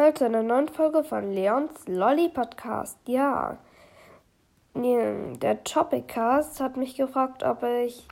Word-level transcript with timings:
Heute 0.00 0.24
eine 0.24 0.42
neue 0.42 0.66
Folge 0.66 1.04
von 1.04 1.30
Leons 1.30 1.86
Lolly 1.86 2.30
Podcast. 2.30 2.96
Ja, 3.04 3.58
der 4.74 5.62
Topicast 5.62 6.58
hat 6.58 6.78
mich 6.78 6.96
gefragt, 6.96 7.42
ob 7.42 7.62
ich 7.62 8.08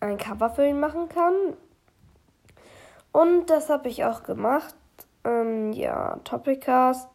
ein 0.00 0.18
Cover 0.18 0.50
für 0.50 0.66
ihn 0.66 0.80
machen 0.80 1.08
kann. 1.08 1.34
Und 3.12 3.46
das 3.46 3.70
habe 3.70 3.88
ich 3.88 4.06
auch 4.06 4.24
gemacht. 4.24 4.74
Ähm, 5.22 5.72
ja, 5.72 6.18
Topicast. 6.24 7.08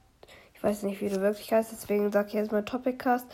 Ich 0.54 0.64
weiß 0.64 0.84
nicht, 0.84 1.02
wie 1.02 1.10
du 1.10 1.20
wirklich 1.20 1.52
heißt, 1.52 1.74
deswegen 1.74 2.10
sage 2.10 2.30
ich 2.30 2.36
jetzt 2.36 2.54
mal 2.54 2.64
Topicast. 2.64 3.28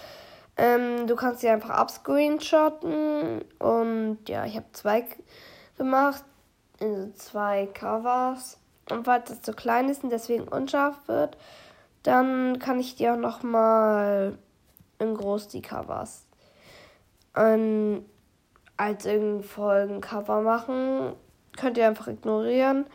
Ähm, 0.58 1.06
du 1.06 1.16
kannst 1.16 1.42
sie 1.42 1.50
einfach 1.50 1.70
abscreenshotten. 1.70 3.46
Und 3.60 4.18
ja, 4.28 4.46
ich 4.46 4.56
habe 4.56 4.66
zwei 4.72 5.06
gemacht. 5.78 6.24
Also 6.82 7.12
zwei 7.12 7.68
Covers. 7.68 8.60
Und 8.90 9.06
falls 9.06 9.30
es 9.30 9.42
zu 9.42 9.54
klein 9.54 9.90
ist 9.90 10.04
und 10.04 10.10
deswegen 10.10 10.48
unscharf 10.48 10.96
wird, 11.08 11.38
dann 12.04 12.60
kann 12.60 12.80
ich 12.80 12.96
dir 12.96 13.14
auch 13.14 13.18
noch 13.18 13.44
mal 13.44 14.38
in 15.00 15.16
groß 15.16 15.48
die 15.48 15.62
Covers 15.62 16.26
ähm, 17.36 18.06
als 18.78 19.06
irgendein 19.06 19.44
Folgencover 19.44 20.42
machen. 20.42 21.14
Könnt 21.58 21.78
ihr 21.78 21.88
einfach 21.88 22.08
ignorieren. 22.08 22.86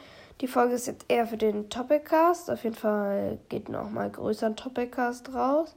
Die 0.41 0.49
Folge 0.49 0.75
ist 0.75 0.87
jetzt 0.87 1.07
eher 1.09 1.27
für 1.27 1.37
den 1.37 1.71
Topicast. 1.71 2.51
Auf 2.51 2.65
jeden 2.65 2.77
Fall 2.77 3.39
geht 3.49 3.69
noch 3.69 3.91
mal 3.91 4.11
größer 4.11 4.47
ein 4.47 4.57
Topicast 4.57 5.33
raus. 5.35 5.75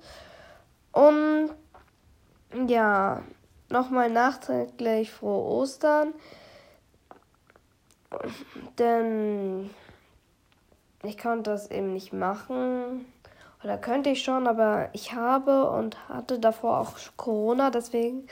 Und 0.91 1.51
ja, 2.67 3.21
nochmal 3.69 4.09
nachträglich 4.09 5.11
frohe 5.11 5.43
Ostern. 5.43 6.13
Denn 8.79 9.69
ich 11.03 11.17
konnte 11.17 11.51
das 11.51 11.69
eben 11.69 11.93
nicht 11.93 12.13
machen. 12.13 13.05
Oder 13.63 13.77
könnte 13.77 14.09
ich 14.09 14.23
schon, 14.23 14.47
aber 14.47 14.89
ich 14.93 15.13
habe 15.13 15.69
und 15.69 16.07
hatte 16.09 16.39
davor 16.39 16.79
auch 16.79 16.93
Corona, 17.15 17.69
deswegen 17.71 18.27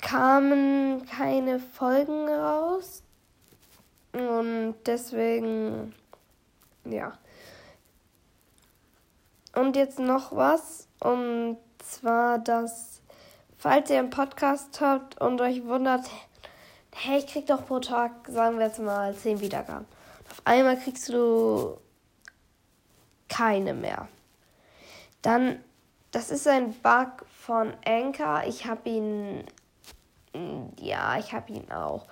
kamen 0.00 1.04
keine 1.06 1.58
Folgen 1.58 2.28
raus. 2.28 3.02
Und 4.12 4.74
deswegen, 4.86 5.94
ja. 6.84 7.12
Und 9.54 9.76
jetzt 9.76 9.98
noch 9.98 10.34
was. 10.34 10.88
Und 11.00 11.58
zwar, 11.78 12.38
dass, 12.38 13.02
falls 13.58 13.90
ihr 13.90 13.98
einen 13.98 14.10
Podcast 14.10 14.80
habt 14.80 15.20
und 15.20 15.40
euch 15.40 15.64
wundert, 15.64 16.08
hey, 16.92 17.18
ich 17.18 17.26
krieg 17.26 17.46
doch 17.46 17.66
pro 17.66 17.78
Tag, 17.78 18.12
sagen 18.28 18.58
wir 18.58 18.66
jetzt 18.66 18.80
mal, 18.80 19.14
10 19.14 19.40
Wiedergaben. 19.40 19.86
Auf 20.30 20.42
einmal 20.44 20.78
kriegst 20.78 21.08
du 21.08 21.76
keine 23.28 23.74
mehr. 23.74 24.08
Dann, 25.22 25.62
das 26.12 26.30
ist 26.30 26.46
ein 26.46 26.72
Bug 26.72 27.26
von 27.28 27.72
Anchor. 27.84 28.44
Ich 28.46 28.66
habe 28.66 28.88
ihn, 28.88 29.44
ja, 30.80 31.18
ich 31.18 31.32
habe 31.32 31.52
ihn 31.52 31.70
auch. 31.70 32.06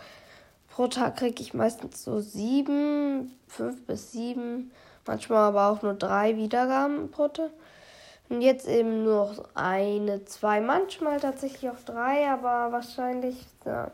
Pro 0.69 0.89
Tag 0.89 1.17
kriege 1.17 1.43
ich 1.43 1.55
meistens 1.55 2.05
so 2.05 2.21
sieben, 2.21 3.37
fünf 3.49 3.85
bis 3.87 4.13
sieben, 4.13 4.71
manchmal 5.07 5.49
aber 5.49 5.69
auch 5.69 5.83
nur 5.83 5.95
drei 5.95 6.37
Wiedergaben 6.37 7.11
pro 7.11 7.29
Tag. 7.29 7.51
Und 8.29 8.43
jetzt 8.43 8.69
eben 8.69 9.05
nur 9.05 9.33
noch 9.33 9.45
eine, 9.55 10.25
zwei, 10.27 10.61
manchmal 10.61 11.19
tatsächlich 11.19 11.71
auch 11.71 11.81
drei, 11.85 12.29
aber 12.31 12.73
wahrscheinlich 12.73 13.47
ja, 13.65 13.91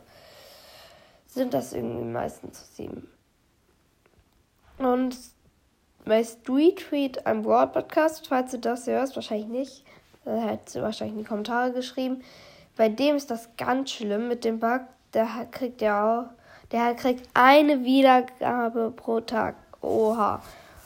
sind 1.26 1.54
das 1.54 1.72
irgendwie 1.72 2.04
meistens 2.04 2.74
sieben. 2.76 3.08
Und 4.78 5.16
bei 6.04 6.22
Street 6.22 6.76
Tweet, 6.76 7.26
einem 7.26 7.42
Broad 7.42 7.72
Podcast, 7.72 8.28
falls 8.28 8.50
du 8.50 8.58
das 8.58 8.86
hörst, 8.86 9.16
wahrscheinlich 9.16 9.48
nicht, 9.48 9.84
da 10.24 10.36
hättest 10.36 10.76
du 10.76 10.82
wahrscheinlich 10.82 11.16
in 11.16 11.22
die 11.22 11.28
Kommentare 11.28 11.72
geschrieben. 11.72 12.22
Bei 12.76 12.88
dem 12.88 13.16
ist 13.16 13.30
das 13.30 13.48
ganz 13.56 13.90
schlimm 13.90 14.28
mit 14.28 14.44
dem 14.44 14.58
Bug. 14.58 14.80
Der 15.12 15.28
kriegt 15.50 15.80
ja 15.80 16.22
auch, 16.22 16.24
der 16.72 16.94
kriegt 16.94 17.28
eine 17.34 17.84
Wiedergabe 17.84 18.92
pro 18.94 19.20
Tag. 19.20 19.54
Oha. 19.80 20.42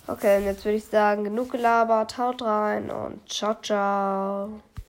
Okay, 0.07 0.39
und 0.39 0.45
jetzt 0.45 0.65
würde 0.65 0.79
ich 0.79 0.85
sagen, 0.87 1.25
genug 1.25 1.53
gelabert, 1.53 2.17
haut 2.17 2.43
rein 2.43 2.91
und 2.91 3.31
ciao, 3.31 3.55
ciao. 3.63 4.61